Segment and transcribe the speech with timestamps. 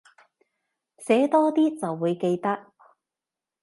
[0.97, 2.71] 寫多啲就會記得